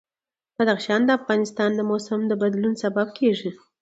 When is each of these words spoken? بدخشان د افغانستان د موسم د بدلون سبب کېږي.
بدخشان 0.57 1.01
د 1.05 1.09
افغانستان 1.19 1.69
د 1.75 1.81
موسم 1.89 2.19
د 2.27 2.31
بدلون 2.41 2.73
سبب 2.83 3.07
کېږي. 3.17 3.49